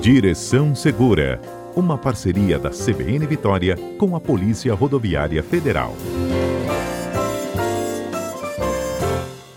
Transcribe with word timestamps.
Direção 0.00 0.74
Segura, 0.74 1.38
uma 1.76 1.98
parceria 1.98 2.58
da 2.58 2.70
CBN 2.70 3.26
Vitória 3.26 3.76
com 3.98 4.16
a 4.16 4.20
Polícia 4.20 4.72
Rodoviária 4.72 5.42
Federal. 5.42 5.94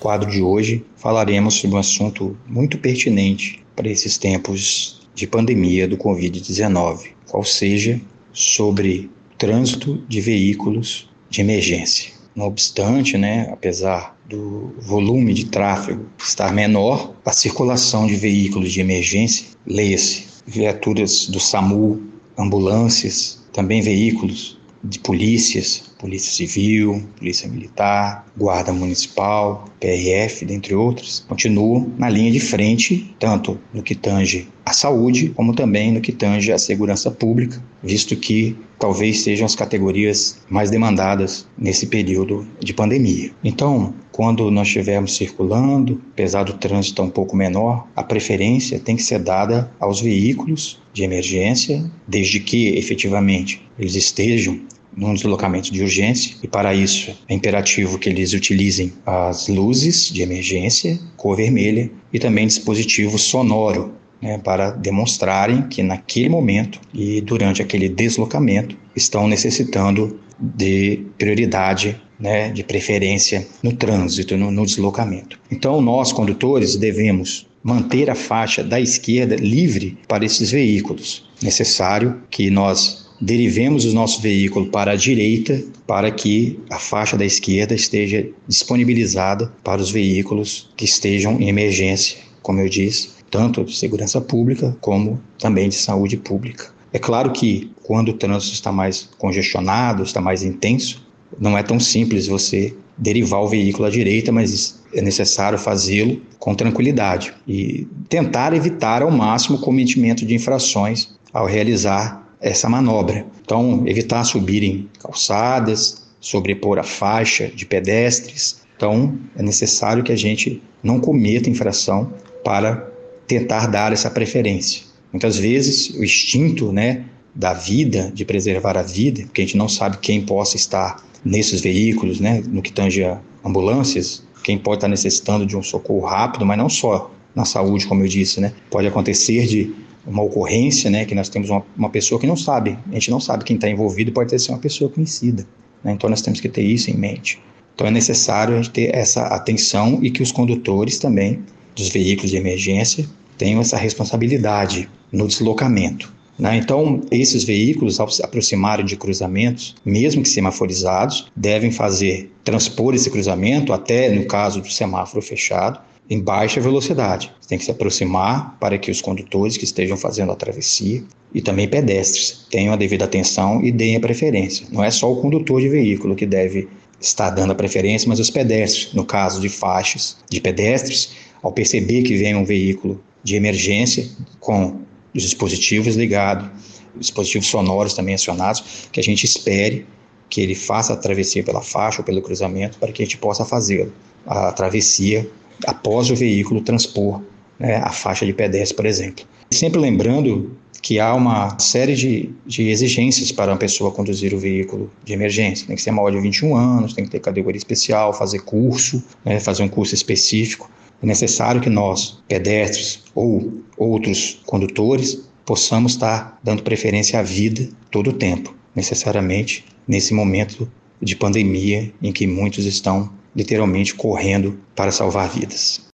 quadro 0.00 0.30
de 0.30 0.40
hoje 0.40 0.82
falaremos 0.96 1.56
sobre 1.56 1.76
um 1.76 1.78
assunto 1.78 2.34
muito 2.48 2.78
pertinente 2.78 3.62
para 3.76 3.90
esses 3.90 4.16
tempos 4.16 5.06
de 5.14 5.26
pandemia 5.26 5.86
do 5.86 5.98
Covid-19, 5.98 7.08
qual 7.30 7.44
seja 7.44 8.00
sobre 8.32 9.10
trânsito 9.36 10.02
de 10.08 10.22
veículos 10.22 11.06
de 11.28 11.42
emergência. 11.42 12.12
Não 12.34 12.46
obstante, 12.46 13.18
né, 13.18 13.46
apesar 13.52 14.18
do 14.26 14.72
volume 14.78 15.34
de 15.34 15.46
tráfego 15.46 16.06
estar 16.18 16.50
menor, 16.50 17.14
a 17.26 17.32
circulação 17.32 18.06
de 18.06 18.16
veículos 18.16 18.72
de 18.72 18.80
emergência, 18.80 19.48
leia-se 19.66 20.29
viaturas 20.50 21.26
do 21.26 21.38
SAMU, 21.38 22.02
ambulâncias, 22.36 23.40
também 23.52 23.80
veículos 23.80 24.58
de 24.82 24.98
polícias, 24.98 25.90
Polícia 25.98 26.32
Civil, 26.32 27.06
Polícia 27.18 27.46
Militar, 27.46 28.26
Guarda 28.36 28.72
Municipal, 28.72 29.66
PRF, 29.78 30.46
dentre 30.46 30.74
outros, 30.74 31.22
continuam 31.28 31.92
na 31.98 32.08
linha 32.08 32.32
de 32.32 32.40
frente, 32.40 33.14
tanto 33.18 33.60
no 33.74 33.82
que 33.82 33.94
tange 33.94 34.48
à 34.64 34.72
saúde, 34.72 35.28
como 35.36 35.54
também 35.54 35.92
no 35.92 36.00
que 36.00 36.12
tange 36.12 36.50
à 36.50 36.58
segurança 36.58 37.10
pública, 37.10 37.62
visto 37.82 38.16
que 38.16 38.56
talvez 38.78 39.20
sejam 39.20 39.44
as 39.44 39.54
categorias 39.54 40.38
mais 40.48 40.70
demandadas 40.70 41.46
nesse 41.58 41.86
período 41.86 42.48
de 42.58 42.72
pandemia. 42.72 43.30
Então, 43.44 43.92
quando 44.20 44.50
nós 44.50 44.66
estivermos 44.66 45.16
circulando, 45.16 45.98
apesar 46.12 46.42
do 46.42 46.52
trânsito 46.52 47.00
um 47.00 47.08
pouco 47.08 47.34
menor, 47.34 47.88
a 47.96 48.02
preferência 48.02 48.78
tem 48.78 48.94
que 48.94 49.02
ser 49.02 49.18
dada 49.18 49.72
aos 49.80 49.98
veículos 49.98 50.78
de 50.92 51.02
emergência, 51.02 51.90
desde 52.06 52.38
que 52.38 52.76
efetivamente 52.76 53.66
eles 53.78 53.94
estejam 53.94 54.60
num 54.94 55.14
deslocamento 55.14 55.72
de 55.72 55.80
urgência. 55.80 56.36
E 56.42 56.46
para 56.46 56.74
isso 56.74 57.16
é 57.26 57.32
imperativo 57.32 57.98
que 57.98 58.10
eles 58.10 58.34
utilizem 58.34 58.92
as 59.06 59.48
luzes 59.48 60.10
de 60.12 60.20
emergência, 60.20 61.00
cor 61.16 61.38
vermelha 61.38 61.90
e 62.12 62.18
também 62.18 62.46
dispositivo 62.46 63.18
sonoro 63.18 63.94
né, 64.20 64.36
para 64.36 64.70
demonstrarem 64.70 65.62
que 65.62 65.82
naquele 65.82 66.28
momento 66.28 66.78
e 66.92 67.22
durante 67.22 67.62
aquele 67.62 67.88
deslocamento 67.88 68.76
estão 68.94 69.26
necessitando 69.26 70.20
de 70.40 71.04
prioridade, 71.18 72.00
né, 72.18 72.50
de 72.50 72.62
preferência 72.62 73.46
no 73.62 73.72
trânsito, 73.72 74.36
no, 74.36 74.50
no 74.50 74.64
deslocamento. 74.64 75.38
Então, 75.50 75.80
nós, 75.80 76.12
condutores, 76.12 76.76
devemos 76.76 77.46
manter 77.62 78.08
a 78.08 78.14
faixa 78.14 78.64
da 78.64 78.80
esquerda 78.80 79.36
livre 79.36 79.98
para 80.08 80.24
esses 80.24 80.50
veículos. 80.50 81.28
Necessário 81.42 82.22
que 82.30 82.50
nós 82.50 83.10
derivemos 83.20 83.84
o 83.84 83.92
nosso 83.92 84.20
veículo 84.22 84.66
para 84.66 84.92
a 84.92 84.96
direita 84.96 85.62
para 85.86 86.10
que 86.10 86.58
a 86.70 86.78
faixa 86.78 87.18
da 87.18 87.24
esquerda 87.24 87.74
esteja 87.74 88.26
disponibilizada 88.48 89.52
para 89.62 89.82
os 89.82 89.90
veículos 89.90 90.70
que 90.76 90.84
estejam 90.84 91.40
em 91.40 91.48
emergência, 91.48 92.18
como 92.42 92.60
eu 92.60 92.68
disse, 92.68 93.10
tanto 93.30 93.64
de 93.64 93.76
segurança 93.76 94.20
pública 94.20 94.76
como 94.80 95.20
também 95.38 95.68
de 95.68 95.74
saúde 95.74 96.16
pública. 96.16 96.72
É 96.92 96.98
claro 96.98 97.30
que 97.30 97.70
quando 97.82 98.10
o 98.10 98.14
trânsito 98.14 98.54
está 98.54 98.72
mais 98.72 99.08
congestionado, 99.18 100.02
está 100.02 100.20
mais 100.20 100.42
intenso, 100.42 101.06
não 101.38 101.56
é 101.56 101.62
tão 101.62 101.78
simples 101.78 102.26
você 102.26 102.74
derivar 102.98 103.40
o 103.40 103.48
veículo 103.48 103.86
à 103.86 103.90
direita, 103.90 104.30
mas 104.30 104.80
é 104.92 105.00
necessário 105.00 105.58
fazê-lo 105.58 106.20
com 106.38 106.54
tranquilidade 106.54 107.32
e 107.46 107.86
tentar 108.08 108.52
evitar 108.52 109.02
ao 109.02 109.10
máximo 109.10 109.56
o 109.56 109.60
cometimento 109.60 110.26
de 110.26 110.34
infrações 110.34 111.10
ao 111.32 111.46
realizar 111.46 112.28
essa 112.40 112.68
manobra. 112.68 113.26
Então, 113.42 113.84
evitar 113.86 114.24
subir 114.24 114.62
em 114.62 114.88
calçadas, 114.98 116.02
sobrepor 116.20 116.78
a 116.78 116.82
faixa 116.82 117.48
de 117.48 117.64
pedestres. 117.64 118.62
Então, 118.76 119.18
é 119.36 119.42
necessário 119.42 120.02
que 120.02 120.12
a 120.12 120.16
gente 120.16 120.62
não 120.82 121.00
cometa 121.00 121.50
infração 121.50 122.12
para 122.44 122.90
tentar 123.26 123.66
dar 123.66 123.92
essa 123.92 124.10
preferência. 124.10 124.89
Muitas 125.12 125.36
vezes, 125.36 125.90
o 125.90 126.04
instinto 126.04 126.72
né, 126.72 127.04
da 127.34 127.52
vida, 127.52 128.10
de 128.14 128.24
preservar 128.24 128.76
a 128.76 128.82
vida, 128.82 129.22
porque 129.22 129.42
a 129.42 129.44
gente 129.44 129.56
não 129.56 129.68
sabe 129.68 129.98
quem 129.98 130.22
possa 130.22 130.56
estar 130.56 131.04
nesses 131.24 131.60
veículos, 131.60 132.20
né, 132.20 132.42
no 132.46 132.62
que 132.62 132.72
tange 132.72 133.04
a 133.04 133.20
ambulâncias, 133.44 134.22
quem 134.42 134.56
pode 134.58 134.78
estar 134.78 134.88
necessitando 134.88 135.44
de 135.44 135.56
um 135.56 135.62
socorro 135.62 136.06
rápido, 136.06 136.46
mas 136.46 136.58
não 136.58 136.68
só 136.68 137.10
na 137.34 137.44
saúde, 137.44 137.86
como 137.86 138.02
eu 138.02 138.08
disse, 138.08 138.40
né? 138.40 138.52
Pode 138.70 138.86
acontecer 138.86 139.46
de 139.46 139.72
uma 140.06 140.22
ocorrência, 140.22 140.90
né, 140.90 141.04
que 141.04 141.14
nós 141.14 141.28
temos 141.28 141.50
uma, 141.50 141.64
uma 141.76 141.90
pessoa 141.90 142.20
que 142.20 142.26
não 142.26 142.36
sabe, 142.36 142.76
a 142.90 142.94
gente 142.94 143.10
não 143.10 143.20
sabe 143.20 143.44
quem 143.44 143.56
está 143.56 143.68
envolvido, 143.68 144.12
pode 144.12 144.30
ter 144.30 144.38
sido 144.38 144.52
uma 144.52 144.58
pessoa 144.58 144.90
conhecida. 144.90 145.46
Né, 145.84 145.92
então 145.92 146.08
nós 146.08 146.22
temos 146.22 146.40
que 146.40 146.48
ter 146.48 146.62
isso 146.62 146.90
em 146.90 146.94
mente. 146.94 147.38
Então 147.74 147.86
é 147.86 147.90
necessário 147.90 148.54
a 148.54 148.56
gente 148.56 148.70
ter 148.70 148.94
essa 148.94 149.26
atenção 149.26 150.00
e 150.02 150.10
que 150.10 150.22
os 150.22 150.32
condutores 150.32 150.98
também 150.98 151.40
dos 151.74 151.88
veículos 151.88 152.30
de 152.30 152.36
emergência 152.36 153.06
tenham 153.38 153.60
essa 153.60 153.76
responsabilidade 153.76 154.88
no 155.12 155.26
deslocamento. 155.26 156.12
Né? 156.38 156.56
Então, 156.56 157.02
esses 157.10 157.44
veículos, 157.44 158.00
ao 158.00 158.08
se 158.08 158.24
aproximarem 158.24 158.84
de 158.84 158.96
cruzamentos, 158.96 159.76
mesmo 159.84 160.22
que 160.22 160.28
semaforizados, 160.28 161.30
devem 161.36 161.70
fazer 161.70 162.32
transpor 162.42 162.94
esse 162.94 163.10
cruzamento 163.10 163.72
até, 163.74 164.08
no 164.08 164.24
caso 164.24 164.62
do 164.62 164.70
semáforo 164.70 165.20
fechado, 165.20 165.78
em 166.08 166.18
baixa 166.18 166.60
velocidade. 166.60 167.30
Você 167.40 167.48
tem 167.50 167.58
que 167.58 167.64
se 167.64 167.70
aproximar 167.70 168.56
para 168.58 168.78
que 168.78 168.90
os 168.90 169.00
condutores 169.00 169.56
que 169.56 169.64
estejam 169.64 169.96
fazendo 169.96 170.32
a 170.32 170.36
travessia 170.36 171.04
e 171.32 171.40
também 171.40 171.68
pedestres 171.68 172.46
tenham 172.50 172.72
a 172.72 172.76
devida 172.76 173.04
atenção 173.04 173.62
e 173.62 173.70
deem 173.70 173.94
a 173.94 174.00
preferência. 174.00 174.66
Não 174.72 174.82
é 174.82 174.90
só 174.90 175.12
o 175.12 175.20
condutor 175.20 175.60
de 175.60 175.68
veículo 175.68 176.16
que 176.16 176.26
deve 176.26 176.68
estar 177.00 177.30
dando 177.30 177.52
a 177.52 177.54
preferência, 177.54 178.08
mas 178.08 178.18
os 178.18 178.30
pedestres, 178.30 178.92
no 178.92 179.04
caso 179.04 179.40
de 179.40 179.48
faixas 179.48 180.16
de 180.28 180.40
pedestres, 180.40 181.12
ao 181.42 181.52
perceber 181.52 182.02
que 182.02 182.16
vem 182.16 182.34
um 182.34 182.44
veículo 182.44 183.00
de 183.22 183.36
emergência 183.36 184.08
com 184.40 184.80
os 185.14 185.22
dispositivos 185.22 185.96
ligados, 185.96 186.48
dispositivos 186.96 187.48
sonoros 187.48 187.94
também 187.94 188.14
acionados, 188.14 188.88
que 188.92 189.00
a 189.00 189.02
gente 189.02 189.24
espere 189.24 189.86
que 190.28 190.40
ele 190.40 190.54
faça 190.54 190.92
a 190.92 190.96
travessia 190.96 191.42
pela 191.42 191.60
faixa 191.60 192.00
ou 192.00 192.04
pelo 192.04 192.22
cruzamento 192.22 192.78
para 192.78 192.92
que 192.92 193.02
a 193.02 193.04
gente 193.04 193.18
possa 193.18 193.44
fazê-lo. 193.44 193.92
A 194.26 194.52
travessia 194.52 195.28
após 195.66 196.10
o 196.10 196.14
veículo 196.14 196.60
transpor 196.60 197.20
né, 197.60 197.76
a 197.76 197.90
faixa 197.90 198.24
de 198.24 198.32
pedestre, 198.32 198.74
por 198.74 198.86
exemplo. 198.86 199.24
Sempre 199.50 199.78
lembrando 199.78 200.56
que 200.80 200.98
há 200.98 201.14
uma 201.14 201.58
série 201.58 201.94
de, 201.94 202.30
de 202.46 202.70
exigências 202.70 203.30
para 203.30 203.52
uma 203.52 203.58
pessoa 203.58 203.90
conduzir 203.90 204.32
o 204.32 204.38
veículo 204.38 204.90
de 205.04 205.12
emergência. 205.12 205.66
Tem 205.66 205.76
que 205.76 205.82
ser 205.82 205.90
maior 205.90 206.10
de 206.10 206.18
21 206.18 206.56
anos, 206.56 206.94
tem 206.94 207.04
que 207.04 207.10
ter 207.10 207.20
categoria 207.20 207.58
especial, 207.58 208.14
fazer 208.14 208.40
curso, 208.40 209.02
né, 209.22 209.38
fazer 209.38 209.62
um 209.62 209.68
curso 209.68 209.94
específico. 209.94 210.70
É 211.02 211.06
necessário 211.06 211.60
que 211.60 211.70
nós, 211.70 212.22
pedestres 212.28 213.02
ou 213.14 213.62
outros 213.76 214.40
condutores, 214.46 215.28
possamos 215.44 215.92
estar 215.92 216.38
dando 216.42 216.62
preferência 216.62 217.18
à 217.18 217.22
vida 217.22 217.68
todo 217.90 218.10
o 218.10 218.12
tempo, 218.12 218.54
necessariamente 218.74 219.64
nesse 219.88 220.14
momento 220.14 220.70
de 221.00 221.16
pandemia 221.16 221.92
em 222.02 222.12
que 222.12 222.26
muitos 222.26 222.66
estão 222.66 223.10
literalmente 223.34 223.94
correndo 223.94 224.60
para 224.76 224.92
salvar 224.92 225.28
vidas. 225.28 225.89